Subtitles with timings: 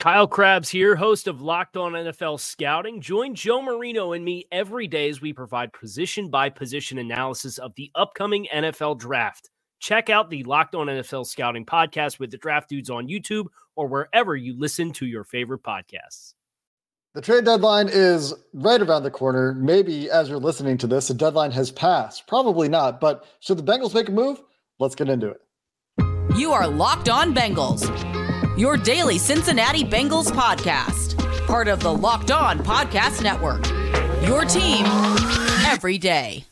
[0.00, 3.00] Kyle Crabbs here, host of Locked On NFL Scouting.
[3.00, 7.74] Join Joe Marino and me every day as we provide position by position analysis of
[7.76, 9.50] the upcoming NFL draft.
[9.80, 13.86] Check out the Locked On NFL Scouting podcast with the draft dudes on YouTube or
[13.86, 16.34] wherever you listen to your favorite podcasts.
[17.14, 19.54] The trade deadline is right around the corner.
[19.54, 22.26] Maybe as you're listening to this, the deadline has passed.
[22.26, 24.42] Probably not, but should the Bengals make a move?
[24.80, 25.40] Let's get into it.
[26.36, 27.88] You are Locked On Bengals
[28.56, 31.16] your daily Cincinnati Bengals podcast,
[31.46, 33.66] part of the Locked On Podcast Network.
[34.26, 34.86] Your team
[35.66, 36.44] every day.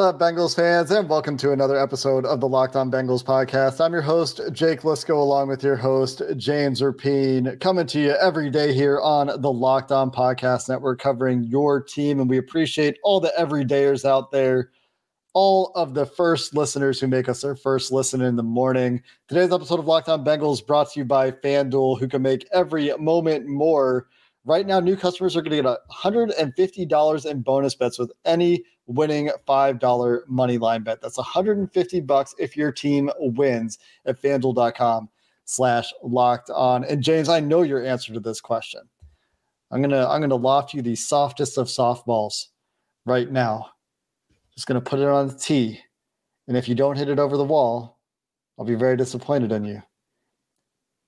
[0.00, 3.84] What up, Bengals fans, and welcome to another episode of the Locked On Bengals podcast.
[3.84, 8.48] I'm your host, Jake Liscow, along with your host, James Rapien, coming to you every
[8.48, 12.18] day here on the Locked On Podcast Network, covering your team.
[12.18, 14.70] And we appreciate all the everydayers out there,
[15.34, 19.02] all of the first listeners who make us their first listen in the morning.
[19.28, 22.90] Today's episode of Locked On Bengals brought to you by FanDuel, who can make every
[22.96, 24.06] moment more.
[24.44, 29.30] Right now, new customers are going to get $150 in bonus bets with any winning
[29.46, 31.02] $5 money line bet.
[31.02, 35.10] That's 150 bucks if your team wins at fanduel.com
[35.44, 36.84] slash locked on.
[36.84, 38.82] And James, I know your answer to this question.
[39.72, 42.46] I'm gonna I'm gonna loft you the softest of softballs
[43.06, 43.70] right now.
[44.54, 45.80] Just gonna put it on the tee.
[46.48, 48.00] And if you don't hit it over the wall,
[48.58, 49.82] I'll be very disappointed in you.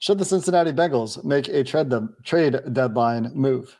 [0.02, 1.92] Should the Cincinnati Bengals make a trade,
[2.24, 3.78] trade deadline move?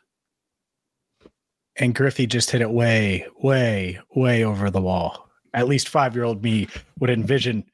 [1.75, 5.29] and Griffey just hit it way, way, way over the wall.
[5.53, 6.69] At least five year old me
[6.99, 7.65] would envision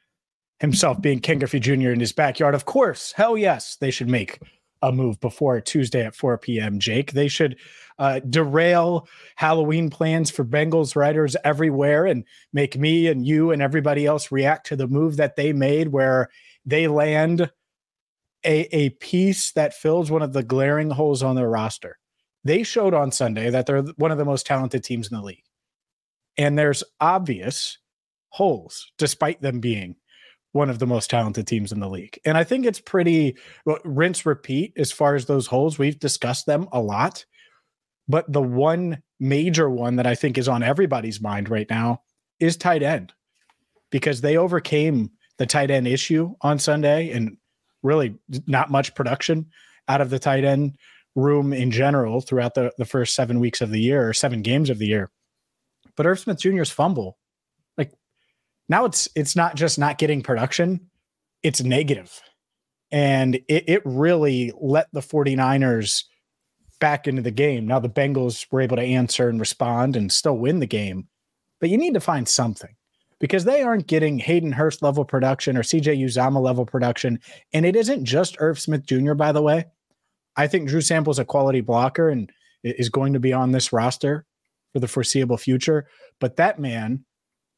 [0.60, 1.92] himself being Ken Griffey Jr.
[1.92, 2.56] in his backyard.
[2.56, 4.40] Of course, hell yes, they should make
[4.82, 6.80] a move before Tuesday at 4 p.m.
[6.80, 7.58] Jake, they should
[8.00, 14.08] uh, derail Halloween plans for Bengals writers everywhere and make me and you and everybody
[14.08, 16.30] else react to the move that they made, where
[16.66, 17.52] they land
[18.46, 21.98] a, a piece that fills one of the glaring holes on their roster
[22.44, 25.44] they showed on Sunday that they're one of the most talented teams in the league.
[26.38, 27.78] And there's obvious
[28.30, 29.96] holes, despite them being
[30.52, 32.18] one of the most talented teams in the league.
[32.26, 35.78] And I think it's pretty well, rinse repeat as far as those holes.
[35.78, 37.26] We've discussed them a lot.
[38.08, 42.02] But the one major one that I think is on everybody's mind right now
[42.40, 43.14] is tight end
[43.92, 47.38] because they overcame the tight end issue on Sunday and
[47.84, 48.16] really
[48.48, 49.48] not much production
[49.88, 50.78] out of the tight end
[51.16, 54.70] room in general throughout the, the first seven weeks of the year or seven games
[54.70, 55.12] of the year.
[55.96, 57.18] But Irv Smith Jr.'s fumble,
[57.78, 57.92] like
[58.68, 60.90] now it's it's not just not getting production,
[61.44, 62.22] it's negative.
[62.92, 66.06] And it, it really let the 49ers
[66.80, 67.68] back into the game.
[67.68, 71.08] Now the Bengals were able to answer and respond and still win the game.
[71.60, 72.74] But you need to find something
[73.20, 77.20] because they aren't getting Hayden Hurst level production or CJ Uzomah level production.
[77.54, 79.66] And it isn't just Irv Smith Jr., by the way.
[80.36, 82.32] I think Drew Sample's a quality blocker and
[82.64, 84.26] is going to be on this roster
[84.74, 85.88] for the foreseeable future.
[86.20, 87.04] But that man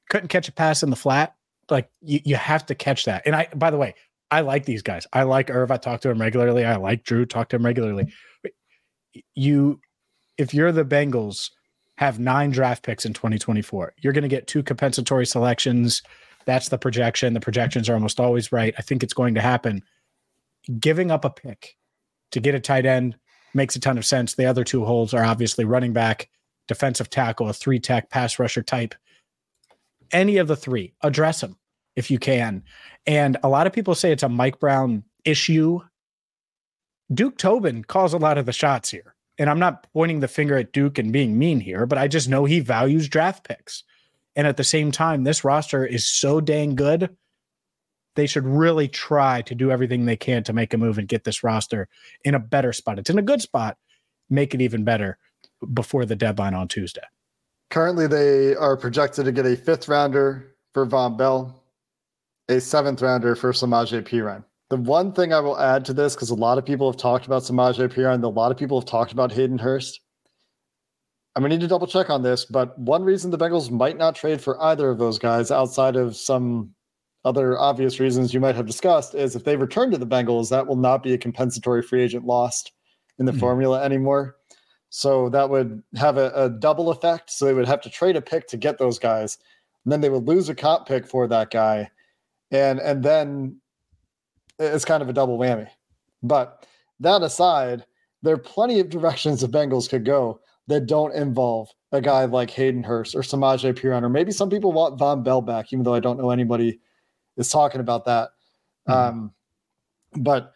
[0.09, 1.35] couldn't catch a pass in the flat.
[1.69, 3.23] Like you, you have to catch that.
[3.25, 3.95] And I, by the way,
[4.31, 5.05] I like these guys.
[5.13, 5.71] I like Irv.
[5.71, 6.65] I talk to him regularly.
[6.65, 7.25] I like Drew.
[7.25, 8.11] Talk to him regularly.
[9.35, 9.79] You,
[10.37, 11.51] if you're the Bengals,
[12.01, 13.93] have nine draft picks in 2024.
[14.01, 16.01] You're going to get two compensatory selections.
[16.45, 17.35] That's the projection.
[17.35, 18.73] The projections are almost always right.
[18.79, 19.83] I think it's going to happen.
[20.79, 21.77] Giving up a pick
[22.31, 23.17] to get a tight end
[23.53, 24.33] makes a ton of sense.
[24.33, 26.27] The other two holes are obviously running back,
[26.67, 28.95] defensive tackle, a three tech pass rusher type.
[30.11, 31.55] Any of the three, address them
[31.95, 32.63] if you can.
[33.05, 35.81] And a lot of people say it's a Mike Brown issue.
[37.13, 39.13] Duke Tobin calls a lot of the shots here.
[39.41, 42.29] And I'm not pointing the finger at Duke and being mean here, but I just
[42.29, 43.83] know he values draft picks.
[44.35, 47.17] And at the same time, this roster is so dang good
[48.15, 51.23] they should really try to do everything they can to make a move and get
[51.23, 51.87] this roster
[52.23, 52.99] in a better spot.
[52.99, 53.77] It's in a good spot.
[54.29, 55.17] Make it even better
[55.73, 57.01] before the deadline on Tuesday.
[57.69, 61.63] Currently, they are projected to get a fifth rounder for Von Bell,
[62.49, 64.43] a seventh rounder for Samaje Perine.
[64.71, 67.25] The one thing I will add to this, because a lot of people have talked
[67.25, 69.99] about Samaje Perine, a lot of people have talked about Hayden Hurst.
[71.35, 74.15] I'm gonna need to double check on this, but one reason the Bengals might not
[74.15, 76.73] trade for either of those guys outside of some
[77.25, 80.65] other obvious reasons you might have discussed is if they return to the Bengals, that
[80.65, 82.71] will not be a compensatory free agent lost
[83.19, 83.41] in the mm-hmm.
[83.41, 84.37] formula anymore.
[84.89, 87.29] So that would have a, a, double effect.
[87.29, 89.37] So they would have to trade a pick to get those guys,
[89.83, 91.91] and then they would lose a comp pick for that guy,
[92.51, 93.57] and and then
[94.61, 95.67] it's kind of a double whammy.
[96.23, 96.65] But
[96.99, 97.85] that aside,
[98.21, 102.49] there are plenty of directions the Bengals could go that don't involve a guy like
[102.51, 105.93] Hayden Hurst or Samaje Perine, or maybe some people want Von Bell back, even though
[105.93, 106.79] I don't know anybody
[107.37, 108.29] is talking about that.
[108.87, 108.91] Mm-hmm.
[108.91, 109.33] Um,
[110.17, 110.53] but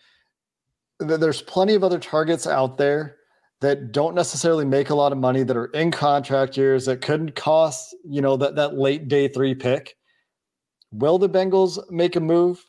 [1.05, 3.17] th- there's plenty of other targets out there
[3.61, 7.35] that don't necessarily make a lot of money that are in contract years that couldn't
[7.35, 9.95] cost you know that that late day three pick.
[10.91, 12.63] Will the Bengals make a move?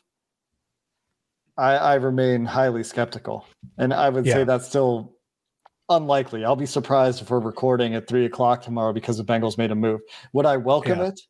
[1.57, 3.45] I, I remain highly skeptical,
[3.77, 4.33] and I would yeah.
[4.33, 5.15] say that's still
[5.89, 6.45] unlikely.
[6.45, 9.75] I'll be surprised if we're recording at three o'clock tomorrow because the Bengals made a
[9.75, 10.01] move.
[10.33, 11.07] Would I welcome yeah.
[11.07, 11.21] it?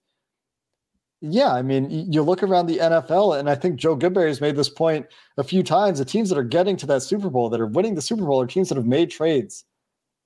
[1.20, 4.56] Yeah, I mean, you look around the NFL, and I think Joe Goodberry has made
[4.56, 5.08] this point
[5.38, 5.98] a few times.
[5.98, 8.40] The teams that are getting to that Super Bowl, that are winning the Super Bowl,
[8.40, 9.66] are teams that have made trades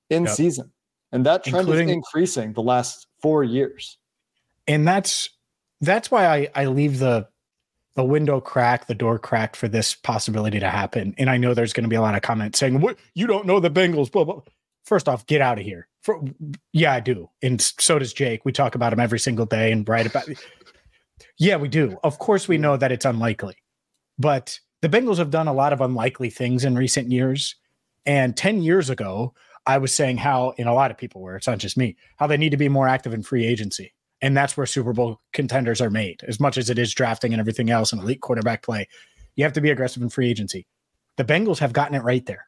[0.10, 0.34] in yep.
[0.34, 0.72] season,
[1.14, 3.98] and that trend Including, is increasing the last four years.
[4.68, 5.30] And that's
[5.80, 7.28] that's why I I leave the
[7.96, 11.14] the window cracked, the door cracked for this possibility to happen.
[11.18, 13.46] And I know there's going to be a lot of comments saying, "What you don't
[13.46, 14.42] know the Bengals?" Blah blah.
[14.84, 15.88] First off, get out of here.
[16.02, 16.20] For,
[16.74, 18.44] yeah, I do, and so does Jake.
[18.46, 20.28] We talk about him every single day and write about.
[21.38, 21.98] Yeah, we do.
[22.04, 23.56] Of course, we know that it's unlikely,
[24.18, 27.56] but the Bengals have done a lot of unlikely things in recent years.
[28.06, 29.34] And 10 years ago,
[29.66, 32.28] I was saying how, and a lot of people were, it's not just me, how
[32.28, 33.94] they need to be more active in free agency.
[34.22, 37.40] And that's where Super Bowl contenders are made, as much as it is drafting and
[37.40, 38.88] everything else and elite quarterback play.
[39.36, 40.68] You have to be aggressive in free agency.
[41.18, 42.48] The Bengals have gotten it right there.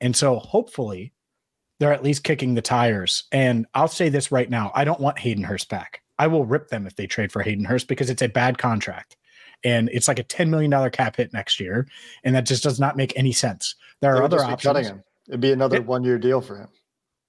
[0.00, 1.12] And so hopefully
[1.78, 3.24] they're at least kicking the tires.
[3.32, 6.02] And I'll say this right now I don't want Hayden Hurst back.
[6.18, 9.16] I will rip them if they trade for Hayden Hurst because it's a bad contract.
[9.64, 11.88] And it's like a $10 million cap hit next year.
[12.24, 13.74] And that just does not make any sense.
[14.00, 14.92] There are other options.
[15.28, 16.68] It'd be another one year deal for him.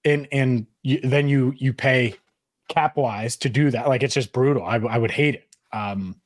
[0.05, 2.15] And and you, then you you pay
[2.69, 3.87] cap wise to do that.
[3.87, 4.63] Like it's just brutal.
[4.63, 5.47] I, I would hate it.
[5.71, 6.21] Um,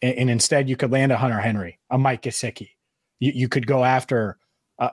[0.00, 2.70] and, and, instead you could land a Hunter Henry, a Mike Gesicki.
[3.20, 4.38] You, you could go after
[4.78, 4.90] uh,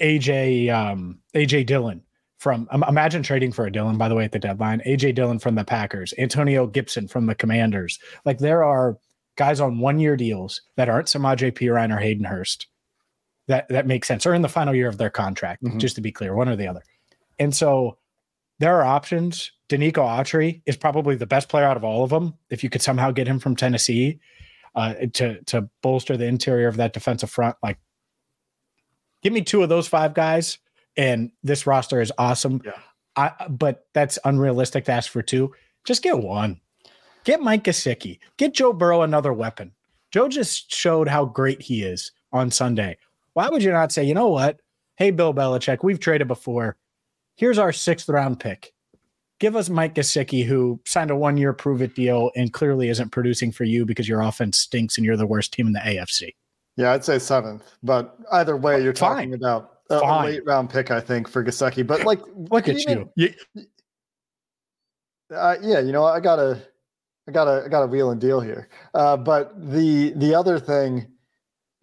[0.00, 2.02] AJ um, AJ Dillon
[2.38, 4.82] from imagine trading for a Dillon, by the way, at the deadline.
[4.86, 7.98] AJ Dillon from the Packers, Antonio Gibson from the Commanders.
[8.26, 8.98] Like there are
[9.36, 12.66] guys on one year deals that aren't Samaje Perine or Hayden Hurst
[13.48, 15.78] that that makes sense, or in the final year of their contract, mm-hmm.
[15.78, 16.82] just to be clear, one or the other.
[17.38, 17.98] And so
[18.58, 19.52] there are options.
[19.68, 22.34] Denico Autry is probably the best player out of all of them.
[22.50, 24.20] If you could somehow get him from Tennessee
[24.74, 27.78] uh, to to bolster the interior of that defensive front, like
[29.22, 30.58] give me two of those five guys
[30.96, 32.60] and this roster is awesome.
[32.64, 32.72] Yeah.
[33.16, 35.54] I, but that's unrealistic to ask for two.
[35.84, 36.60] Just get one.
[37.24, 38.18] Get Mike Gesicki.
[38.36, 39.72] Get Joe Burrow another weapon.
[40.10, 42.98] Joe just showed how great he is on Sunday.
[43.32, 44.60] Why would you not say, you know what?
[44.96, 46.76] Hey, Bill Belichick, we've traded before.
[47.36, 48.72] Here's our sixth round pick.
[49.40, 53.10] Give us Mike Gesicki, who signed a one year prove it deal and clearly isn't
[53.10, 56.34] producing for you because your offense stinks and you're the worst team in the AFC.
[56.76, 57.64] Yeah, I'd say seventh.
[57.82, 59.16] But either way, you're Fine.
[59.16, 61.86] talking about a, a late round pick, I think, for Gesicki.
[61.86, 63.34] But like, look at even, you.
[65.34, 66.62] Uh, yeah, you know, I gotta,
[67.28, 68.68] I gotta, I got a wheel and deal here.
[68.92, 71.06] Uh, but the the other thing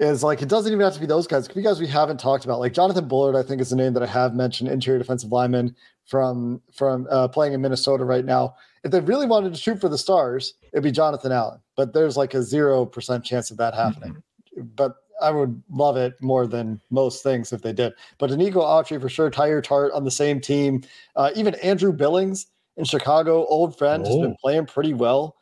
[0.01, 1.48] is like it doesn't even have to be those guys.
[1.48, 4.03] Because guys we haven't talked about like Jonathan Bullard, I think is the name that
[4.03, 8.55] I have mentioned, interior defensive lineman from from uh, playing in Minnesota right now.
[8.84, 11.60] If they really wanted to shoot for the stars, it'd be Jonathan Allen.
[11.77, 14.13] But there's like a zero percent chance of that happening.
[14.58, 14.67] Mm-hmm.
[14.75, 17.93] But I would love it more than most things if they did.
[18.17, 20.81] But Denico Autry for sure, Teair Tart on the same team.
[21.15, 24.10] Uh, even Andrew Billings in Chicago, old friend, oh.
[24.10, 24.41] has been oh.
[24.41, 25.38] playing pretty well.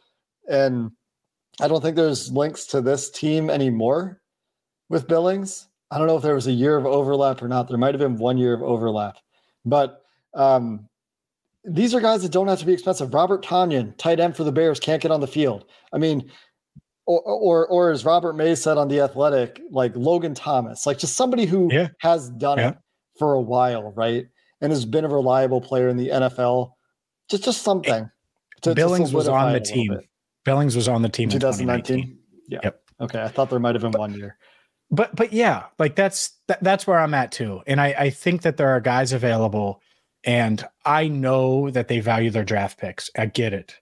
[0.50, 0.92] And
[1.62, 4.20] I don't think there's links to this team anymore
[4.90, 5.68] with Billings.
[5.92, 7.68] I don't know if there was a year of overlap or not.
[7.68, 9.18] There might have been one year of overlap.
[9.66, 10.04] But
[10.34, 10.88] um,
[11.64, 13.14] these are guys that don't have to be expensive.
[13.14, 15.66] Robert Tonyan, tight end for the Bears, can't get on the field.
[15.94, 16.30] I mean,
[17.06, 21.16] or, or or as Robert Mays said on the Athletic, like Logan Thomas, like just
[21.16, 21.88] somebody who yeah.
[22.02, 22.70] has done yeah.
[22.70, 22.78] it
[23.18, 24.28] for a while, right,
[24.62, 26.74] and has been a reliable player in the NFL.
[27.30, 28.10] Just just something.
[28.62, 29.98] To, Billings to was on the team.
[30.46, 32.18] Billings was on the team 2019.
[32.48, 32.60] Yeah.
[32.64, 32.82] Yep.
[33.02, 34.38] Okay, I thought there might have been one year.
[34.92, 38.42] But but yeah, like that's that, that's where I'm at too, and I I think
[38.42, 39.82] that there are guys available
[40.24, 43.10] And I know that they value their draft picks.
[43.18, 43.76] I get it.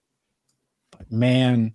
[0.96, 1.74] But man,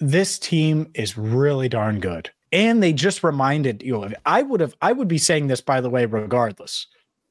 [0.00, 2.30] this team is really darn good.
[2.50, 5.80] And they just reminded you know, I would have I would be saying this by
[5.80, 6.86] the way, regardless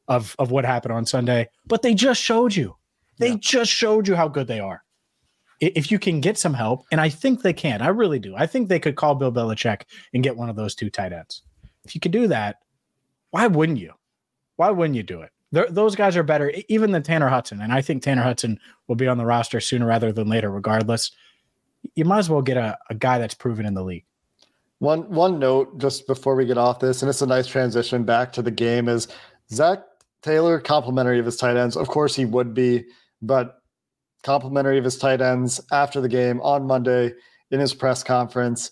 [0.07, 2.75] of, of what happened on Sunday, but they just showed you.
[3.19, 3.37] They yeah.
[3.39, 4.83] just showed you how good they are.
[5.61, 8.35] If you can get some help, and I think they can, I really do.
[8.35, 11.43] I think they could call Bill Belichick and get one of those two tight ends.
[11.85, 12.57] If you could do that,
[13.29, 13.93] why wouldn't you?
[14.55, 15.29] Why wouldn't you do it?
[15.51, 17.61] They're, those guys are better, even than Tanner Hudson.
[17.61, 21.11] And I think Tanner Hudson will be on the roster sooner rather than later, regardless.
[21.95, 24.05] You might as well get a, a guy that's proven in the league.
[24.79, 28.33] One one note just before we get off this, and it's a nice transition back
[28.33, 29.07] to the game, is
[29.51, 29.83] Zac
[30.23, 31.77] Taylor complimentary of his tight ends.
[31.77, 32.85] Of course, he would be,
[33.21, 33.60] but
[34.23, 37.13] complimentary of his tight ends after the game on Monday
[37.51, 38.71] in his press conference.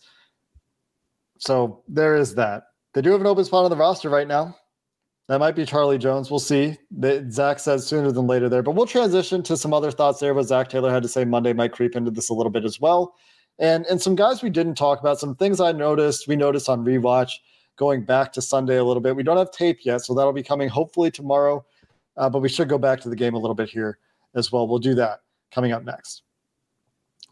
[1.39, 2.63] So there is that.
[2.93, 4.55] They do have an open spot on the roster right now.
[5.27, 6.31] That might be Charlie Jones.
[6.31, 6.75] We'll see.
[7.29, 10.33] Zac says sooner than later there, but we'll transition to some other thoughts there.
[10.33, 12.81] What Zac Taylor had to say Monday might creep into this a little bit as
[12.81, 13.13] well.
[13.59, 16.83] And and some guys we didn't talk about, some things I noticed, we noticed on
[16.83, 17.33] rewatch
[17.75, 19.15] going back to Sunday a little bit.
[19.15, 21.63] We don't have tape yet, so that'll be coming hopefully tomorrow.
[22.17, 23.99] Uh, but we should go back to the game a little bit here
[24.33, 24.67] as well.
[24.67, 25.19] We'll do that
[25.51, 26.23] coming up next.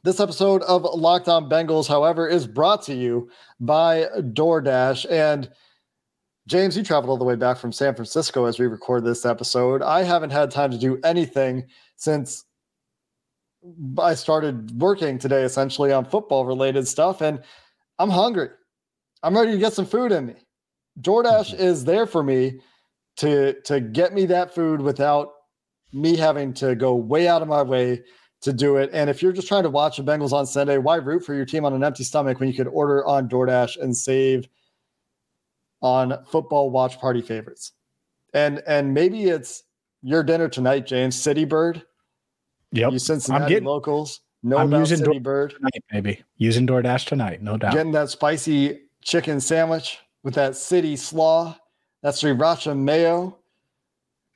[0.04, 5.10] This episode of Locked On Bengals, however, is brought to you by DoorDash.
[5.12, 5.50] And
[6.48, 9.82] James, you traveled all the way back from San Francisco as we record this episode.
[9.82, 11.66] I haven't had time to do anything
[11.98, 12.46] since
[13.98, 17.42] I started working today, essentially on football related stuff, and
[18.00, 18.50] I'm hungry.
[19.24, 20.36] I'm ready to get some food in me.
[21.02, 21.62] DoorDash mm-hmm.
[21.64, 22.60] is there for me
[23.18, 25.34] to to get me that food without
[25.94, 28.04] me having to go way out of my way
[28.42, 28.90] to do it.
[28.94, 31.46] And if you're just trying to watch the Bengals on Sunday, why root for your
[31.46, 34.48] team on an empty stomach when you could order on DoorDash and save
[35.82, 37.74] on football watch party favorites.
[38.34, 39.64] And and maybe it's
[40.02, 41.16] your dinner tonight, James.
[41.16, 41.84] City Bird.
[42.72, 42.92] Yep.
[42.92, 44.22] You Cincinnati I'm getting, locals.
[44.44, 45.52] No I'm using City Bird.
[45.52, 47.74] Tonight, maybe using DoorDash tonight, no doubt.
[47.74, 51.56] Getting that spicy chicken sandwich with that city slaw.
[52.04, 53.40] That's sriracha mayo.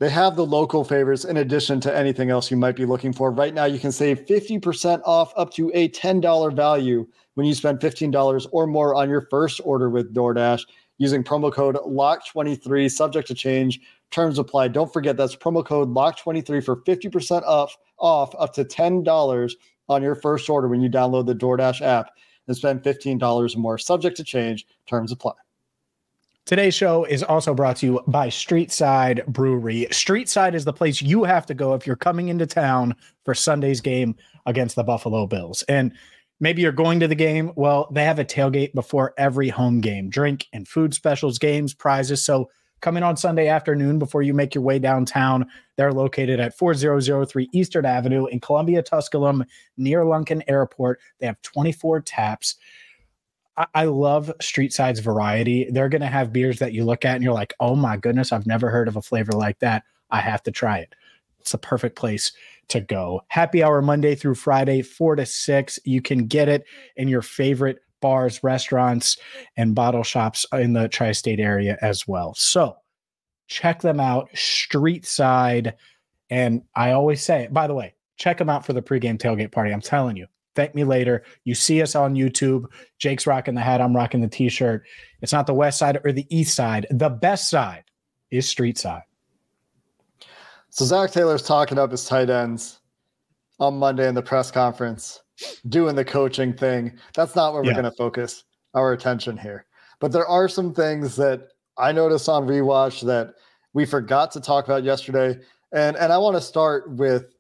[0.02, 3.30] They have the local favorites in addition to anything else you might be looking for.
[3.30, 7.80] Right now, you can save 50% off up to a $10 value when you spend
[7.80, 10.66] $15 or more on your first order with DoorDash
[10.98, 13.80] using promo code LOCK23, subject to change.
[14.10, 14.70] Terms apply.
[14.70, 19.52] Don't forget that's promo code LOCK23 for 50% off, off up to $10
[19.88, 22.10] on your first order when you download the DoorDash app
[22.48, 24.66] and spend $15 or more, subject to change.
[24.88, 25.34] Terms apply.
[26.46, 29.88] Today's show is also brought to you by Streetside Brewery.
[29.92, 33.80] Streetside is the place you have to go if you're coming into town for Sunday's
[33.80, 35.64] game against the Buffalo Bills.
[35.70, 35.94] And
[36.42, 37.52] Maybe you're going to the game.
[37.56, 42.24] Well, they have a tailgate before every home game, drink and food specials, games, prizes.
[42.24, 42.50] So
[42.82, 45.46] come in on Sunday afternoon before you make your way downtown.
[45.78, 49.46] They're located at 4003 Eastern Avenue in Columbia, Tusculum,
[49.78, 51.00] near Lunken Airport.
[51.20, 52.56] They have 24 taps.
[53.74, 55.70] I, love Street Side's variety.
[55.70, 58.32] They're going to have beers that you look at and you're like, oh my goodness,
[58.32, 59.84] I've never heard of a flavor like that.
[60.10, 60.94] I have to try it.
[61.40, 62.32] It's the perfect place
[62.70, 63.22] to go.
[63.28, 65.80] Happy hour Monday through Friday, four to six.
[65.84, 66.64] You can get it
[66.96, 69.18] in your favorite bars, restaurants,
[69.58, 72.34] and bottle shops in the tri state area as well.
[72.36, 72.78] So
[73.48, 75.76] check them out, street side.
[76.30, 79.72] And I always say, by the way, check them out for the pregame tailgate party.
[79.72, 81.24] I'm telling you, thank me later.
[81.44, 82.66] You see us on YouTube.
[82.98, 83.82] Jake's rocking the hat.
[83.82, 84.86] I'm rocking the t shirt.
[85.22, 86.88] It's not the west side or the east side.
[86.90, 87.84] The best side
[88.32, 89.04] is street side.
[90.70, 92.80] So Zac Taylor's talking up his tight ends
[93.60, 95.22] on Monday in the press conference,
[95.68, 96.98] doing the coaching thing.
[97.14, 99.66] That's not where we're going to focus our attention here.
[100.00, 103.36] But there are some things that I noticed on rewatch that
[103.74, 105.40] we forgot to talk about yesterday.
[105.74, 107.34] And and I want to start with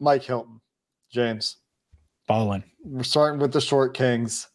[0.00, 0.60] Mike Hilton,
[1.10, 1.58] James.
[2.26, 2.64] Balling.
[2.84, 4.48] We're starting with the short kings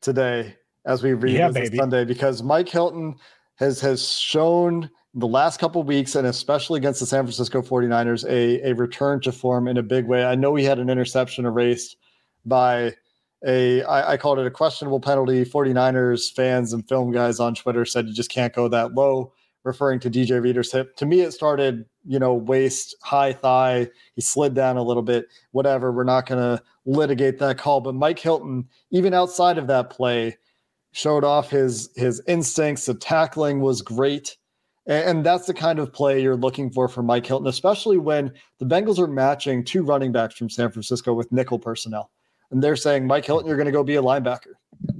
[0.00, 3.16] today as we read yeah, this Sunday because Mike Hilton
[3.56, 8.68] has has shown the last couple weeks and especially against the San Francisco 49ers a,
[8.68, 10.24] a return to form in a big way.
[10.24, 11.96] I know we had an interception erased
[12.44, 12.94] by
[13.46, 15.44] a I, I called it a questionable penalty.
[15.44, 20.00] 49ers fans and film guys on Twitter said you just can't go that low, referring
[20.00, 20.96] to DJ Reader's hip.
[20.96, 23.88] To me, it started, you know, waist, high thigh.
[24.14, 25.92] He slid down a little bit, whatever.
[25.92, 27.80] We're not going to litigate that call.
[27.80, 30.36] But Mike Hilton, even outside of that play,
[30.92, 32.86] showed off his his instincts.
[32.86, 34.36] The tackling was great.
[34.86, 38.66] And that's the kind of play you're looking for from Mike Hilton, especially when the
[38.66, 42.10] Bengals are matching two running backs from San Francisco with nickel personnel.
[42.50, 44.52] And they're saying, Mike Hilton, you're going to go be a linebacker.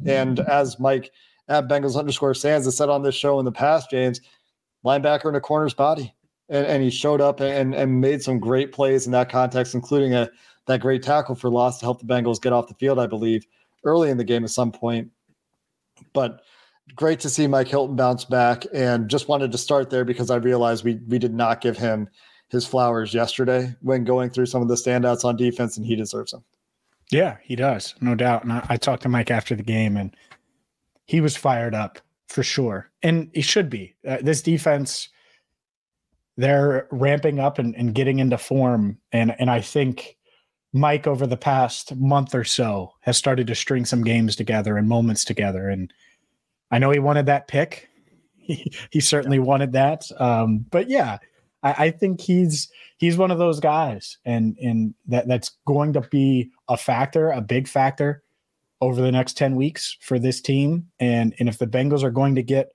[0.07, 1.13] And as Mike
[1.49, 4.23] at Bengals underscore Sands has said on this show in the past, James,
[4.87, 6.15] linebacker in a corner's body.
[6.49, 10.15] and, and he showed up and, and made some great plays in that context, including
[10.15, 10.29] a
[10.67, 13.47] that great tackle for loss to help the Bengals get off the field, I believe,
[13.85, 15.11] early in the game at some point.
[16.13, 16.43] But
[16.95, 20.37] great to see Mike Hilton bounce back and just wanted to start there because I
[20.37, 22.09] realized we we did not give him
[22.49, 26.33] his flowers yesterday when going through some of the standouts on defense, and he deserves
[26.33, 26.45] them.
[27.11, 28.45] Yeah, he does, no doubt.
[28.45, 30.15] And I, I talked to Mike after the game, and
[31.07, 33.95] he was fired up for sure, and he should be.
[34.07, 35.09] Uh, this defense,
[36.37, 40.17] they're ramping up and, and getting into form, and and I think
[40.75, 44.89] Mike over the past month or so has started to string some games together and
[44.89, 45.93] moments together, and
[46.71, 47.89] I know he wanted that pick.
[48.47, 51.17] He, he certainly wanted that, um, but yeah,
[51.63, 56.03] I, I think he's he's one of those guys, and and that that's going to
[56.03, 58.23] be a factor, a big factor
[58.81, 60.89] over the next 10 weeks for this team.
[61.01, 62.75] And and if the Bengals are going to get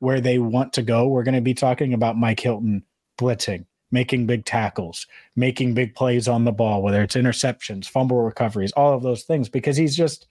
[0.00, 2.84] where they want to go, we're going to be talking about Mike Hilton
[3.16, 8.72] blitzing, making big tackles, making big plays on the ball, whether it's interceptions, fumble recoveries,
[8.72, 10.26] all of those things, because he's just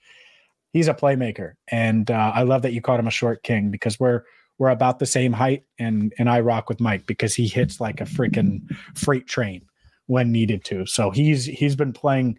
[0.72, 1.54] he's a playmaker.
[1.68, 4.22] And uh, I love that you called him a short king because we're
[4.58, 8.00] we're about the same height, and and I rock with Mike because he hits like
[8.00, 9.62] a freaking freight train
[10.06, 10.86] when needed to.
[10.86, 12.38] So he's he's been playing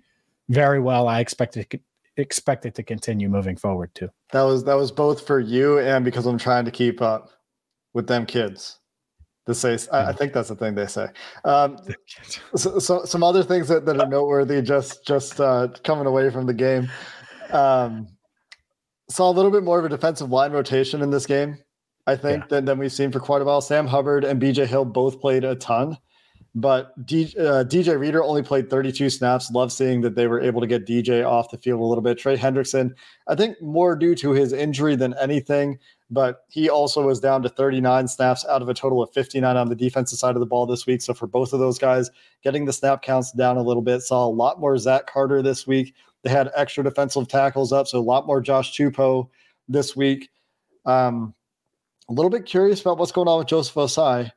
[0.50, 1.08] very well.
[1.08, 1.82] I expect it
[2.18, 4.10] expect it to continue moving forward too.
[4.32, 7.30] That was that was both for you and because I'm trying to keep up
[7.94, 8.80] with them kids.
[9.48, 11.08] To say, I, I think that's the thing they say.
[11.44, 11.78] Um,
[12.56, 16.46] so, so, some other things that, that are noteworthy, just just uh, coming away from
[16.46, 16.90] the game.
[17.50, 18.08] Um,
[19.10, 21.58] saw a little bit more of a defensive line rotation in this game.
[22.08, 22.48] I think, yeah.
[22.50, 23.60] than, than we've seen for quite a while.
[23.60, 25.98] Sam Hubbard and BJ Hill both played a ton,
[26.56, 29.52] but D, uh, DJ Reader only played 32 snaps.
[29.52, 32.18] Love seeing that they were able to get DJ off the field a little bit.
[32.18, 32.92] Trey Hendrickson,
[33.28, 37.50] I think more due to his injury than anything, but he also was down to
[37.50, 40.66] 39 snaps out of a total of 59 on the defensive side of the ball
[40.66, 41.02] this week.
[41.02, 42.10] So for both of those guys,
[42.44, 44.02] getting the snap counts down a little bit.
[44.02, 45.94] Saw a lot more Zach Carter this week.
[46.24, 49.30] They had extra defensive tackles up, so a lot more Josh Tupou
[49.68, 50.30] this week.
[50.86, 51.34] Um,
[52.10, 54.32] a little bit curious about what's going on with Joseph Ossai.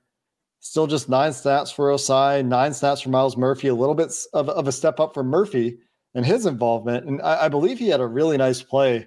[0.59, 4.48] Still just nine snaps for Ossai, nine snaps for Myles Murphy, a little bit of,
[4.48, 5.78] of a step up for Murphy
[6.14, 7.06] and his involvement.
[7.06, 9.06] And I, I believe he had a really nice play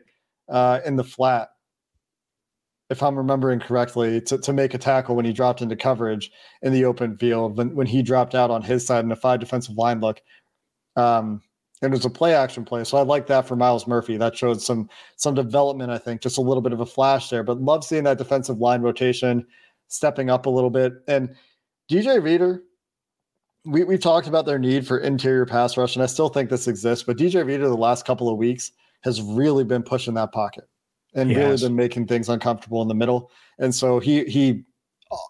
[0.49, 1.49] uh, in the flat,
[2.93, 6.71] if I'm remembering correctly, to, to make a tackle when he dropped into coverage in
[6.71, 9.75] the open field when, when he dropped out on his side in a five defensive
[9.75, 10.21] line look.
[10.95, 11.41] Um,
[11.81, 12.83] and it was a play action play.
[12.83, 14.15] So I like that for Myles Murphy.
[14.15, 17.43] That showed some some development, I think, just a little bit of a flash there.
[17.43, 19.45] But love seeing that defensive line rotation
[19.87, 20.93] stepping up a little bit.
[21.07, 21.35] And
[21.91, 22.61] DJ Reader,
[23.65, 26.67] we we talked about their need for interior pass rush, and I still think this
[26.67, 27.03] exists.
[27.03, 28.71] But DJ Reader, the last couple of weeks,
[29.03, 30.69] has really been pushing that pocket
[31.15, 31.63] and he really has.
[31.63, 33.31] been making things uncomfortable in the middle.
[33.59, 34.63] And so he he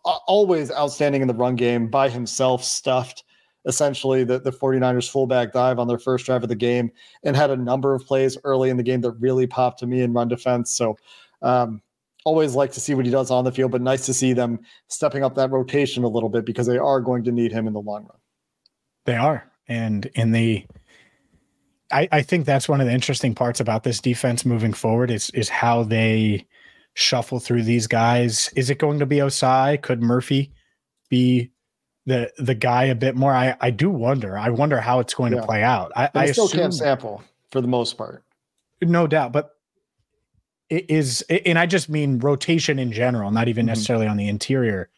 [0.06, 3.24] always outstanding in the run game by himself, stuffed
[3.66, 6.92] essentially the, the 49ers fullback dive on their first drive of the game
[7.24, 10.02] and had a number of plays early in the game that really popped to me
[10.02, 10.72] in run defense.
[10.72, 10.98] So
[11.42, 11.82] um,
[12.26, 14.60] always like to see what he does on the field, but nice to see them
[14.88, 17.74] stepping up that rotation a little bit because they are going to need him in
[17.74, 18.20] the long run.
[19.06, 19.50] They are.
[19.68, 20.66] And in the
[21.94, 25.30] I, I think that's one of the interesting parts about this defense moving forward is
[25.32, 26.46] is how they
[26.96, 28.50] shuffle through these guys.
[28.56, 29.82] Is it going to be Ossai?
[29.82, 30.52] Could Murphy
[31.10, 31.52] be
[32.06, 33.34] the the guy a bit more.
[33.34, 34.38] I I do wonder.
[34.38, 35.42] I wonder how it's going yeah.
[35.42, 35.92] to play out.
[35.96, 38.24] I, I still assume, can't sample for the most part.
[38.82, 39.52] No doubt, but
[40.70, 43.70] it is, and I just mean rotation in general, not even mm-hmm.
[43.70, 44.90] necessarily on the interior.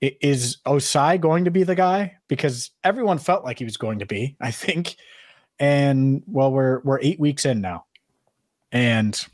[0.00, 2.16] Is Ossai going to be the guy?
[2.28, 4.96] Because everyone felt like he was going to be, I think.
[5.60, 7.86] And well, we're we're eight weeks in now,
[8.70, 9.26] and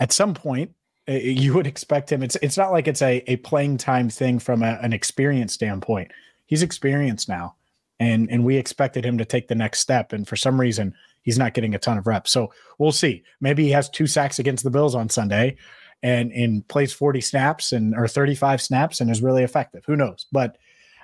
[0.00, 0.72] at some point,
[1.08, 2.22] uh, you would expect him.
[2.22, 6.10] It's it's not like it's a, a playing time thing from a, an experience standpoint.
[6.46, 7.56] He's experienced now,
[8.00, 10.12] and and we expected him to take the next step.
[10.12, 12.30] And for some reason, he's not getting a ton of reps.
[12.30, 13.22] So we'll see.
[13.40, 15.56] Maybe he has two sacks against the Bills on Sunday,
[16.02, 19.84] and and plays forty snaps and or thirty five snaps and is really effective.
[19.86, 20.26] Who knows?
[20.32, 20.56] But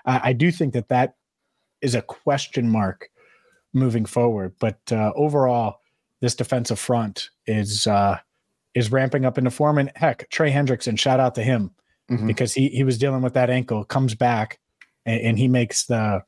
[0.07, 1.15] I do think that that
[1.81, 3.09] is a question mark
[3.75, 4.55] moving forward.
[4.59, 5.81] But uh, overall,
[6.21, 7.87] this defensive front is.
[7.87, 8.19] Uh,
[8.75, 9.79] is ramping up into form.
[9.79, 11.71] And heck, Trey Hendrickson, shout out to him
[12.11, 12.27] mm-hmm.
[12.27, 14.59] because he he was dealing with that ankle, comes back,
[15.07, 16.23] and, and, he makes the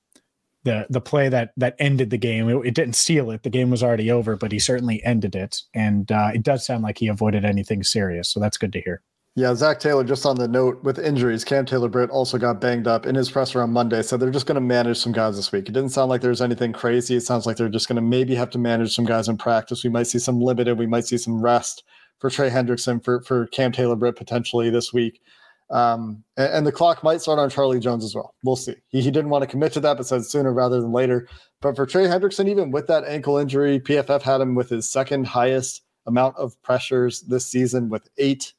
[0.65, 2.49] the the play that that ended the game.
[2.49, 5.63] It, it, didn't seal it; the game was already over, but he certainly ended it.
[5.75, 9.03] And uh, it does sound like he avoided anything serious, so that's good to hear.
[9.39, 12.89] Yeah, Zac Taylor, just on the note with injuries, Cam Taylor Britt also got banged
[12.89, 14.01] up in his presser on Monday.
[14.01, 15.69] So they're just going to manage some guys this week.
[15.69, 17.17] It didn't sound like there's anything crazy.
[17.17, 19.85] It sounds like they're just going to maybe have to manage some guys in practice.
[19.85, 21.85] We might see some limited, we might see some rest
[22.19, 25.21] for Trey Hendrickson, for for Cam Taylor Britt potentially this week.
[25.69, 28.35] Um, and, and, the clock might start on Charlie Jones as well.
[28.43, 28.77] We'll see.
[28.89, 31.29] He, he didn't want to commit to that, but said sooner rather than later.
[31.61, 35.27] But for Trey Hendrickson, even with that ankle injury, PFF had him with his second
[35.27, 38.55] highest amount of pressures this season with eight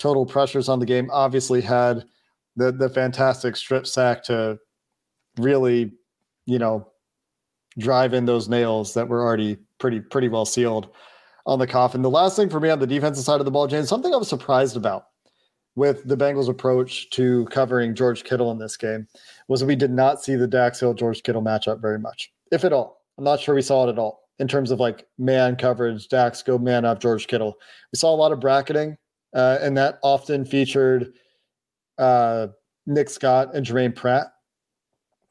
[0.00, 1.08] total pressures on the game.
[1.12, 2.04] Obviously, had
[2.56, 4.58] the the fantastic strip sack to
[5.38, 5.92] really,
[6.46, 6.88] you know,
[7.78, 10.88] drive in those nails that were already pretty pretty well sealed
[11.46, 12.02] on the coffin.
[12.02, 14.16] The last thing for me on the defensive side of the ball, James, something I
[14.16, 15.06] was surprised about
[15.76, 19.06] with the Bengals' approach to covering George Kittle in this game
[19.48, 22.72] was we did not see the Dax Hill George Kittle matchup very much, if at
[22.72, 23.02] all.
[23.16, 26.42] I'm not sure we saw it at all in terms of like man coverage, Dax
[26.42, 27.56] go man up George Kittle.
[27.92, 28.96] We saw a lot of bracketing,
[29.34, 31.12] uh, and that often featured
[31.98, 32.48] uh,
[32.86, 34.28] Nick Scott and Germaine Pratt.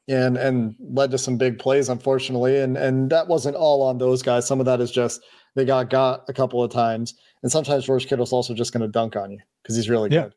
[0.08, 2.58] And and led to some big plays, unfortunately.
[2.58, 4.44] And and that wasn't all on those guys.
[4.44, 5.20] Some of that is just
[5.54, 7.14] they got got a couple of times.
[7.44, 10.22] And sometimes George Kittle's also just going to dunk on you because he's really yeah.
[10.22, 10.34] good.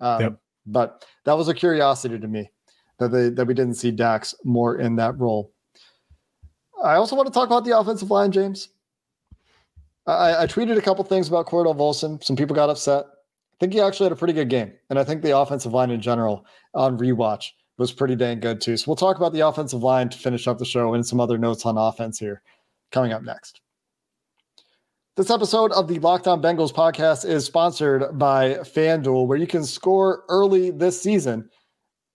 [0.00, 0.40] Um, yep.
[0.66, 2.50] But that was a curiosity to me
[2.98, 5.52] that they that we didn't see Dax more in that role.
[6.84, 8.68] I also want to talk about the offensive line, James.
[10.06, 12.22] I, I tweeted a couple things about Cordell Volson.
[12.22, 13.04] Some people got upset.
[13.04, 15.90] I think he actually had a pretty good game, and I think the offensive line
[15.90, 18.76] in general on rewatch was pretty dang good too.
[18.76, 21.38] So we'll talk about the offensive line to finish up the show and some other
[21.38, 22.42] notes on offense here
[22.90, 23.60] coming up next.
[25.16, 29.64] This episode of the Locked On Bengals podcast is sponsored by FanDuel, where you can
[29.64, 31.48] score early this season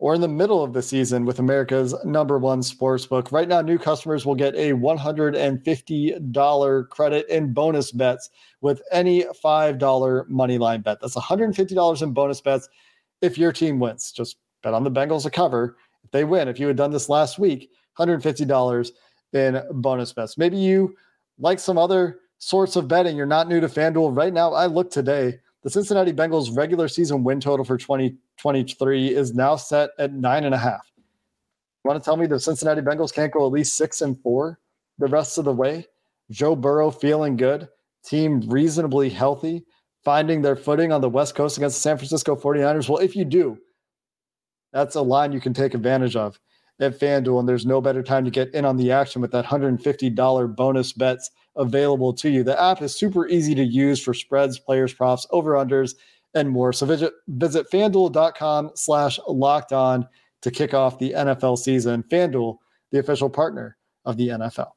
[0.01, 3.31] or in the middle of the season with America's number one sports book.
[3.31, 10.27] Right now, new customers will get a $150 credit in bonus bets with any $5
[10.27, 11.01] money line bet.
[11.01, 12.67] That's $150 in bonus bets
[13.21, 14.11] if your team wins.
[14.11, 15.77] Just bet on the Bengals to cover.
[16.03, 18.91] If they win, if you had done this last week, $150
[19.33, 20.35] in bonus bets.
[20.35, 20.95] Maybe you
[21.37, 23.15] like some other sorts of betting.
[23.15, 24.17] You're not new to FanDuel.
[24.17, 29.33] Right now, I look today, the Cincinnati Bengals regular season win total for 2023 is
[29.33, 30.91] now set at nine and a half.
[30.97, 34.59] You want to tell me the Cincinnati Bengals can't go at least six and four
[34.97, 35.85] the rest of the way?
[36.29, 37.67] Joe Burrow feeling good,
[38.05, 39.65] team reasonably healthy,
[40.03, 42.87] finding their footing on the West Coast against the San Francisco 49ers.
[42.87, 43.57] Well, if you do,
[44.73, 46.39] that's a line you can take advantage of
[46.79, 49.45] at FanDuel, and there's no better time to get in on the action with that
[49.45, 52.43] $150 bonus bets available to you.
[52.43, 55.95] The app is super easy to use for spreads, players, props, over-unders,
[56.33, 56.71] and more.
[56.73, 60.07] So visit visit fanduel.com slash locked on
[60.41, 62.03] to kick off the NFL season.
[62.03, 62.57] FanDuel,
[62.91, 64.71] the official partner of the NFL.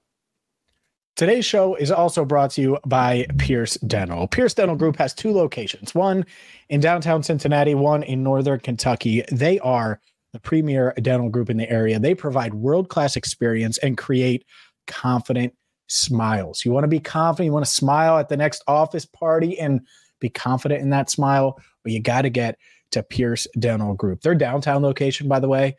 [1.16, 4.26] Today's show is also brought to you by Pearce Dental.
[4.26, 6.26] Pearce Dental Group has two locations, one
[6.70, 9.22] in downtown Cincinnati, one in northern Kentucky.
[9.30, 10.00] They are
[10.32, 12.00] the premier dental group in the area.
[12.00, 14.44] They provide world-class experience and create
[14.88, 15.54] confident
[15.87, 16.64] smiles.
[16.64, 19.81] You want to be confident, you want to smile at the next office party and
[20.20, 22.59] be confident in that smile, but you got to get
[22.92, 24.23] to Pearce Dental Group.
[24.23, 25.77] Their downtown location, by the way,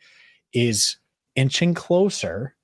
[0.52, 0.98] is
[1.34, 2.56] inching closer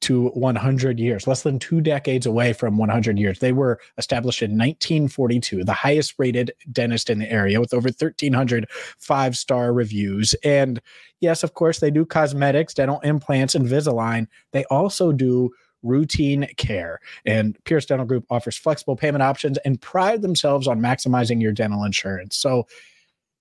[0.00, 3.40] to 100 years, less than two decades away from 100 years.
[3.40, 8.68] They were established in 1942, the highest rated dentist in the area with over 1,300
[8.98, 10.34] five star reviews.
[10.44, 10.80] And
[11.20, 14.28] yes, of course, they do cosmetics, dental implants, Invisalign.
[14.52, 15.50] They also do
[15.82, 17.00] routine care.
[17.24, 21.84] And Pearce Dental Group offers flexible payment options and pride themselves on maximizing your dental
[21.84, 22.36] insurance.
[22.36, 22.66] So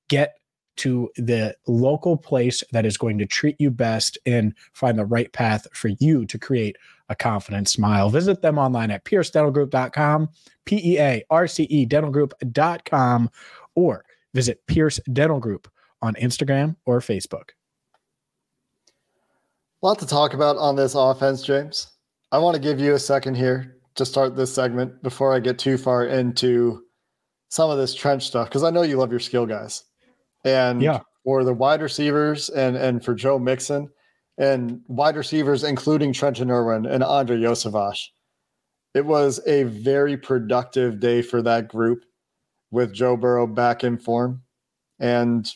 [0.07, 0.35] get
[0.77, 5.31] to the local place that is going to treat you best and find the right
[5.33, 6.77] path for you to create
[7.09, 8.09] a confident smile.
[8.09, 10.29] Visit them online at pearcedentalgroup.com,
[10.65, 13.29] P E A R C E dentalgroup.com,
[13.75, 15.67] or visit Pearce Dental Group
[16.01, 17.49] on Instagram or Facebook.
[19.81, 21.96] A lot to talk about on this offense, James.
[22.31, 25.57] I want to give you a second here to start this segment before I get
[25.57, 26.83] too far into
[27.49, 29.83] some of this trench stuff because I know you love your skill guys.
[30.43, 30.99] And yeah.
[31.23, 33.89] for the wide receivers and and for Joe Mixon
[34.37, 37.99] and wide receivers, including Trenton Irwin and Andrei Iosivas,
[38.93, 42.03] it was a very productive day for that group
[42.71, 44.43] with Joe Burrow back in form.
[44.99, 45.49] And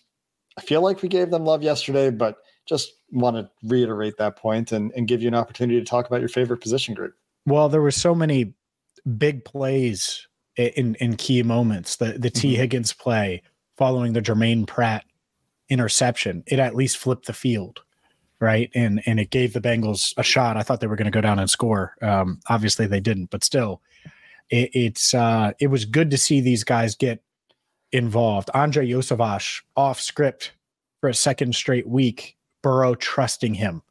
[0.58, 4.72] I feel like we gave them love yesterday, but just want to reiterate that point
[4.72, 7.14] and, and give you an opportunity to talk about your favorite position group.
[7.46, 8.54] Well, there were so many
[9.18, 11.98] big plays in in key moments.
[11.98, 12.62] The the Tee mm-hmm.
[12.62, 13.42] Higgins play
[13.78, 15.06] following the Germaine Pratt
[15.72, 17.82] interception, it at least flipped the field,
[18.40, 18.70] right?
[18.76, 20.58] And and it gave the Bengals a shot.
[20.58, 21.96] I thought they were going to go down and score.
[22.02, 23.82] Um, obviously, they didn't, but still,
[24.50, 27.24] it, it's uh, it was good to see these guys get
[27.92, 28.50] involved.
[28.54, 30.52] Andrei Iosivas off script
[31.00, 33.82] for a second straight week Burrow trusting him,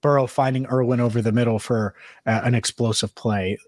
[0.00, 1.94] Burrow finding Irwin over the middle for
[2.26, 3.58] uh, an explosive play.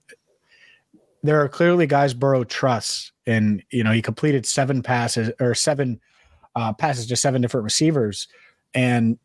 [1.22, 6.00] There are clearly guys Burrow trusts, and you know he completed seven passes or seven
[6.54, 8.28] uh, passes to seven different receivers,
[8.74, 9.18] and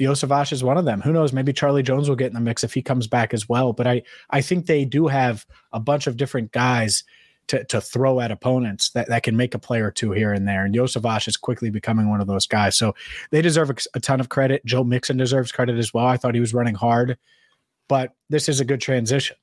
[0.00, 1.00] Iosivas is one of them.
[1.00, 1.32] Who knows?
[1.32, 3.72] Maybe Charlie Jones will get in the mix if he comes back as well.
[3.72, 7.02] But I I think they do have a bunch of different guys
[7.48, 10.46] to, to throw at opponents that, that can make a play or two here and
[10.46, 10.64] there.
[10.64, 12.76] And Iosivas is quickly becoming one of those guys.
[12.76, 12.94] So
[13.30, 14.64] they deserve a ton of credit.
[14.64, 16.06] Joe Mixon deserves credit as well.
[16.06, 17.18] I thought he was running hard,
[17.88, 19.36] but this is a good transition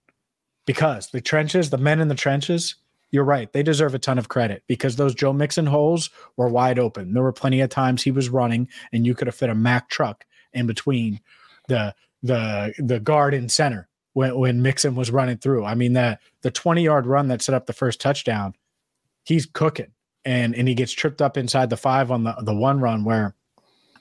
[0.66, 2.76] because the trenches, the men in the trenches,
[3.12, 3.52] you're right.
[3.54, 7.14] They deserve a ton of credit because those Joe Mixon holes were wide open.
[7.14, 9.90] There were plenty of times he was running and you could have fit a Mack
[9.90, 11.20] truck in between
[11.68, 15.66] the the the guard and center when when Mixon was running through.
[15.66, 18.56] I mean that the 20 yard run that set up the first touchdown,
[19.26, 19.92] he's cooking
[20.24, 23.36] and and he gets tripped up inside the five on the the one run where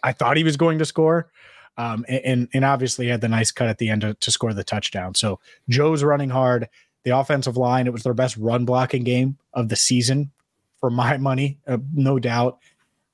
[0.02, 1.30] I thought he was going to score.
[1.76, 4.62] Um, and and obviously had the nice cut at the end to, to score the
[4.62, 5.16] touchdown.
[5.16, 6.68] So Joe's running hard.
[7.02, 10.30] The offensive line, it was their best run blocking game of the season
[10.78, 12.58] for my money, uh, no doubt.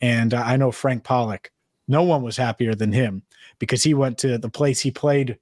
[0.03, 1.51] And uh, I know Frank Pollack,
[1.89, 3.23] no one was happier than him
[3.59, 5.39] because he went to the place he played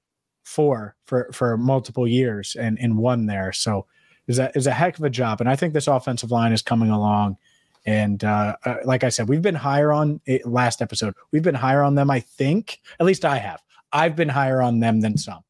[0.49, 3.53] for for for multiple years and and one there.
[3.53, 3.85] So
[4.27, 6.63] is a is a heck of a job, and I think this offensive line is
[6.63, 7.37] coming along.
[7.85, 11.15] And uh, uh, like I said, we've been higher on it last episode.
[11.33, 12.11] We've been higher on them.
[12.11, 13.63] I think at least I have.
[13.93, 15.45] I've been higher on them than some,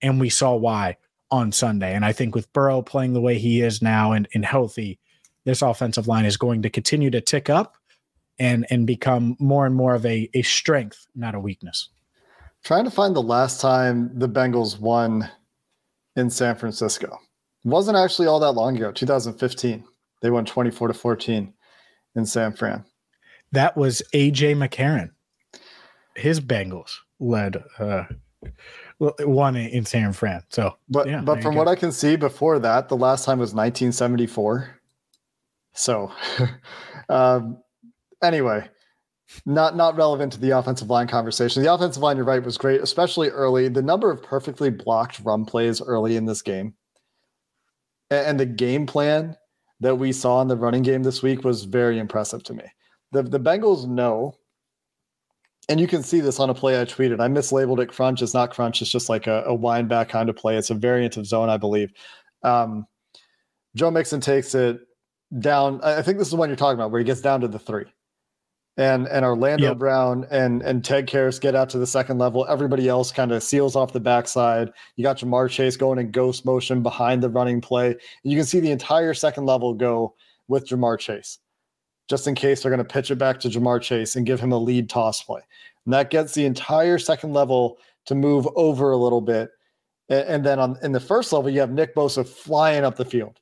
[0.00, 0.98] and we saw why
[1.32, 1.92] on Sunday.
[1.92, 5.00] And I think with Burrow playing the way he is now and, and healthy,
[5.44, 7.76] this offensive line is going to continue to tick up
[8.38, 11.88] and and become more and more of a, a strength, not a weakness.
[12.66, 15.30] Trying to find the last time the Bengals won
[16.16, 17.16] in San Francisco.
[17.64, 19.84] It wasn't actually all that long ago, 2015.
[20.20, 21.54] They won 24 to 14
[22.16, 22.84] in San Fran.
[23.52, 25.10] That was AJ McCarron.
[26.16, 28.06] His Bengals led uh
[28.98, 30.42] one in San Fran.
[30.48, 33.54] So, but yeah, but from what I can see before that, the last time was
[33.54, 34.80] 1974.
[35.72, 36.10] So,
[37.08, 37.62] um,
[38.24, 38.68] anyway,
[39.44, 41.62] not not relevant to the offensive line conversation.
[41.62, 43.68] The offensive line, you're right, was great, especially early.
[43.68, 46.74] The number of perfectly blocked run plays early in this game,
[48.10, 49.36] and the game plan
[49.80, 52.64] that we saw in the running game this week was very impressive to me.
[53.12, 54.34] The the Bengals know,
[55.68, 57.20] and you can see this on a play I tweeted.
[57.20, 58.22] I mislabeled it crunch.
[58.22, 58.80] It's not crunch.
[58.80, 60.56] It's just like a, a wind back kind of play.
[60.56, 61.92] It's a variant of zone, I believe.
[62.42, 62.86] Um,
[63.74, 64.78] Joe Mixon takes it
[65.40, 65.80] down.
[65.82, 67.58] I think this is the one you're talking about, where he gets down to the
[67.58, 67.86] three
[68.76, 69.78] and and Orlando yep.
[69.78, 72.46] Brown and and Ted Karras get out to the second level.
[72.48, 74.70] Everybody else kind of seals off the backside.
[74.96, 77.88] You got Ja'Marr Chase going in ghost motion behind the running play.
[77.88, 80.14] And you can see the entire second level go
[80.48, 81.38] with Ja'Marr Chase,
[82.08, 84.52] just in case they're going to pitch it back to Ja'Marr Chase and give him
[84.52, 85.40] a lead toss play.
[85.86, 89.50] And that gets the entire second level to move over a little bit.
[90.08, 93.04] And, and then on in the first level, you have Nick Bosa flying up the
[93.04, 93.40] field.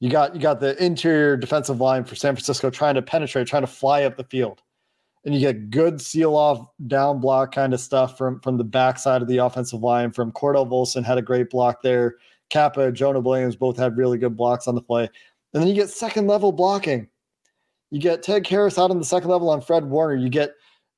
[0.00, 3.62] You got you got the interior defensive line for San Francisco trying to penetrate, trying
[3.62, 4.62] to fly up the field.
[5.24, 9.22] And you get good seal off down block kind of stuff from from the backside
[9.22, 12.16] of the offensive line from Cordell Volson had a great block there.
[12.50, 15.08] Cappa, Jonah Williams both had really good blocks on the play.
[15.52, 17.08] And then you get second level blocking.
[17.90, 20.14] You get Ted Karras out on the second level on Fred Warner.
[20.14, 20.52] You get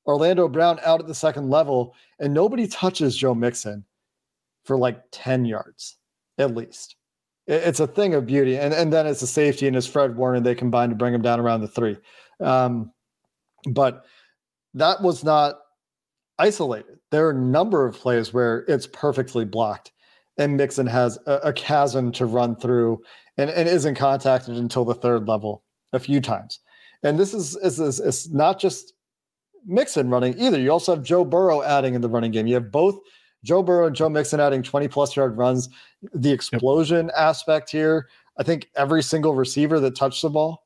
[0.05, 3.85] Orlando Brown out at the second level, and nobody touches Joe Mixon
[4.65, 5.97] for like 10 yards
[6.37, 6.95] at least
[7.49, 8.57] it's a thing of beauty.
[8.57, 10.39] And and then it's a safety and it's Fred Warner.
[10.39, 11.97] They combine to bring him down around the three.
[12.39, 12.91] Um,
[13.69, 14.05] but
[14.75, 15.55] that was not
[16.37, 16.99] isolated.
[17.11, 19.91] There are a number of plays where it's perfectly blocked,
[20.37, 23.01] and Mixon has a, a chasm to run through
[23.37, 26.59] and, and isn't contacted until the third level a few times.
[27.03, 28.93] And this is is, is, is not just
[29.65, 30.59] Mixon running either.
[30.59, 32.47] You also have Joe Burrow adding in the running game.
[32.47, 32.99] You have both
[33.43, 35.69] Joe Burrow and Joe Mixon adding 20 plus yard runs.
[36.13, 37.15] The explosion yep.
[37.17, 40.65] aspect here, I think every single receiver that touched the ball,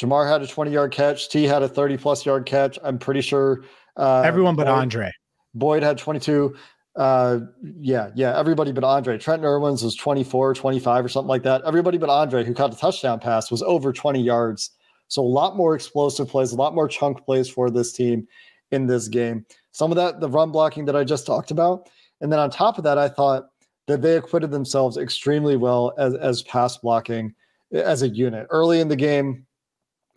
[0.00, 1.28] Ja'Marr had a 20 yard catch.
[1.28, 2.78] T had a 30 plus yard catch.
[2.82, 3.64] I'm pretty sure
[3.96, 5.12] uh, everyone but Boyd, Andre.
[5.54, 6.54] Boyd had 22.
[6.94, 7.40] Uh,
[7.80, 9.18] yeah, yeah, everybody but Andre.
[9.18, 11.62] Trent Irwins was 24, 25 or something like that.
[11.64, 14.70] Everybody but Andre, who caught the touchdown pass, was over 20 yards.
[15.08, 18.26] So a lot more explosive plays, a lot more chunk plays for this team
[18.70, 19.44] in this game.
[19.72, 21.88] Some of that, the run blocking that I just talked about.
[22.20, 23.48] And then on top of that, I thought
[23.88, 27.34] that they acquitted themselves extremely well as, as pass blocking
[27.72, 28.46] as a unit.
[28.50, 29.46] Early in the game,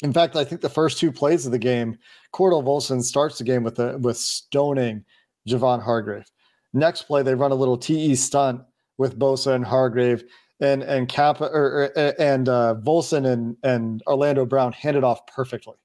[0.03, 1.97] in fact, I think the first two plays of the game,
[2.33, 5.03] Cordell Volson starts the game with a, with stoning
[5.47, 6.29] Javon Hargrave.
[6.73, 8.61] Next play, they run a little TE stunt
[8.97, 10.25] with Bosa and Hargrave,
[10.59, 15.75] and and Cap or, or and uh, Volson and and Orlando Brown handed off perfectly.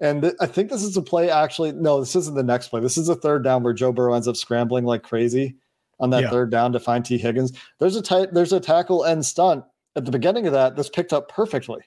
[0.00, 1.72] And th- I think this is a play actually.
[1.72, 2.80] No, this isn't the next play.
[2.80, 5.56] This is a third down where Joe Burrow ends up scrambling like crazy
[6.00, 6.30] on that yeah.
[6.30, 7.18] third down to find T.
[7.18, 7.52] Higgins.
[7.78, 9.64] There's a tight, there's a tackle and stunt
[9.96, 11.80] at the beginning of that that's picked up perfectly.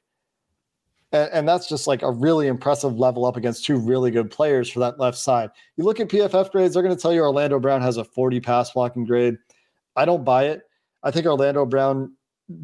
[1.14, 4.70] And, and, that's just like a really impressive level up against two really good players
[4.70, 5.50] for that left side.
[5.78, 8.40] You look at PFF grades, they're going to tell you Orlando Brown has a 40
[8.40, 9.36] pass blocking grade.
[9.96, 10.64] I don't buy it.
[11.04, 12.14] I think Orlando Brown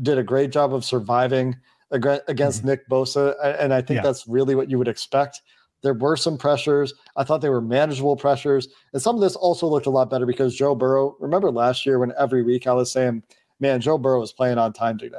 [0.01, 1.55] did a great job of surviving
[1.91, 2.67] against mm-hmm.
[2.67, 3.35] Nick Bosa.
[3.59, 4.03] And I think yeah.
[4.03, 5.41] that's really what you would expect.
[5.83, 6.93] There were some pressures.
[7.15, 8.67] I thought they were manageable pressures.
[8.93, 11.99] And some of this also looked a lot better because Joe Burrow, remember last year
[11.99, 13.23] when every week I was saying,
[13.59, 15.17] man, Joe Burrow was playing on time today.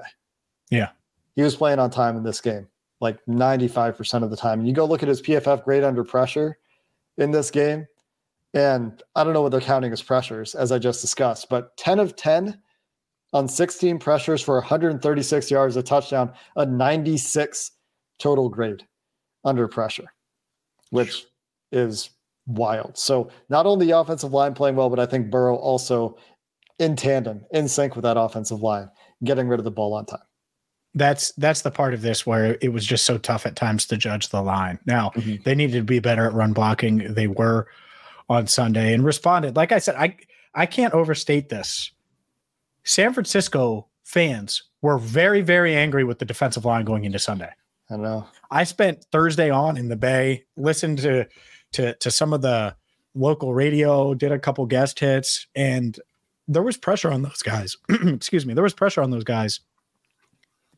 [0.70, 0.90] Yeah.
[1.36, 2.66] He was playing on time in this game,
[3.00, 4.58] like 95% of the time.
[4.58, 6.58] And you go look at his PFF grade under pressure
[7.16, 7.86] in this game.
[8.54, 12.00] And I don't know what they're counting as pressures, as I just discussed, but 10
[12.00, 12.60] of 10
[13.32, 17.72] on 16 pressures for 136 yards, a touchdown, a 96
[18.18, 18.86] total grade
[19.44, 20.12] under pressure,
[20.90, 21.26] which
[21.72, 22.10] is
[22.46, 22.96] wild.
[22.96, 26.16] So not only the offensive line playing well, but I think Burrow also
[26.78, 28.88] in tandem, in sync with that offensive line,
[29.24, 30.20] getting rid of the ball on time.
[30.94, 33.96] That's that's the part of this where it was just so tough at times to
[33.96, 34.78] judge the line.
[34.86, 35.42] Now mm-hmm.
[35.44, 37.12] they needed to be better at run blocking.
[37.12, 37.68] They were
[38.28, 39.54] on Sunday and responded.
[39.54, 40.16] Like I said, I
[40.54, 41.92] I can't overstate this.
[42.88, 47.50] San Francisco fans were very, very angry with the defensive line going into Sunday.
[47.90, 48.26] I know.
[48.50, 51.28] I spent Thursday on in the Bay, listened to
[51.72, 52.74] to to some of the
[53.14, 56.00] local radio, did a couple guest hits, and
[56.46, 57.76] there was pressure on those guys.
[57.90, 59.60] Excuse me, there was pressure on those guys.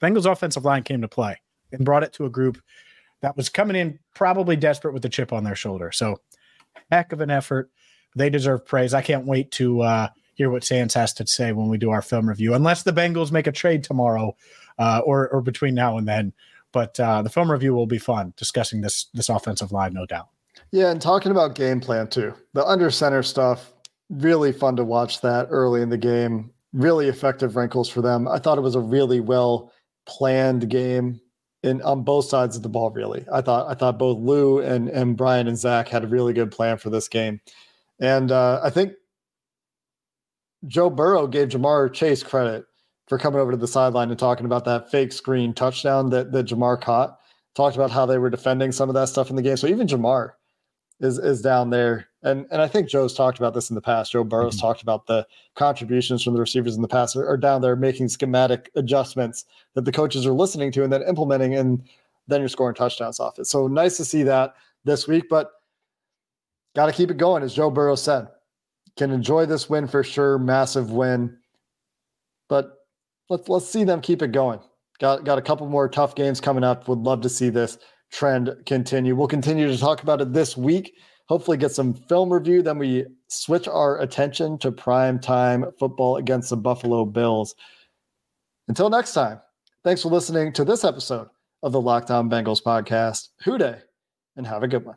[0.00, 1.36] Bengals offensive line came to play
[1.70, 2.60] and brought it to a group
[3.22, 5.92] that was coming in probably desperate with the chip on their shoulder.
[5.92, 6.16] So,
[6.90, 7.70] heck of an effort.
[8.16, 8.94] They deserve praise.
[8.94, 10.08] I can't wait to uh,
[10.40, 13.30] hear what Sands has to say when we do our film review, unless the Bengals
[13.30, 14.34] make a trade tomorrow
[14.78, 16.32] uh, or or between now and then.
[16.72, 20.28] But uh, the film review will be fun discussing this this offensive line, no doubt.
[20.72, 22.32] Yeah, and talking about game plan too.
[22.54, 23.70] The under center stuff,
[24.08, 26.50] really fun to watch that early in the game.
[26.72, 28.26] Really effective wrinkles for them.
[28.26, 29.72] I thought it was a really well
[30.06, 31.20] planned game
[31.62, 32.90] in on both sides of the ball.
[32.92, 36.32] Really, I thought I thought both Lou and and Brian and Zac had a really
[36.32, 37.42] good plan for this game,
[38.00, 38.94] and uh, I think
[40.66, 42.66] Joe Burrow gave Ja'Marr Chase credit
[43.08, 46.46] for coming over to the sideline and talking about that fake screen touchdown that that
[46.46, 47.18] Ja'Marr caught.
[47.54, 49.56] Talked about how they were defending some of that stuff in the game.
[49.56, 50.32] So even Ja'Marr
[51.00, 54.12] is is down there, and and I think Joe's talked about this in the past.
[54.12, 54.66] Joe Burrow's mm-hmm.
[54.66, 58.08] talked about the contributions from the receivers in the past are, are down there making
[58.08, 61.82] schematic adjustments that the coaches are listening to and then implementing, and
[62.28, 63.46] then you're scoring touchdowns off it.
[63.46, 65.50] So nice to see that this week, but
[66.76, 68.28] got to keep it going, as Joe Burrow said
[69.00, 70.38] can enjoy this win for sure.
[70.38, 71.38] Massive win.
[72.50, 72.76] But
[73.30, 74.60] let's let's see them keep it going.
[74.98, 76.86] Got got a couple more tough games coming up.
[76.86, 77.78] Would love to see this
[78.12, 79.16] trend continue.
[79.16, 80.92] We'll continue to talk about it this week.
[81.28, 82.60] Hopefully get some film review.
[82.60, 87.54] Then we switch our attention to prime time football against the Buffalo Bills.
[88.68, 89.40] Until next time,
[89.82, 91.28] thanks for listening to this episode
[91.62, 93.28] of the Locked On Bengals podcast.
[93.44, 93.78] Who Dey,
[94.36, 94.96] and have a good one.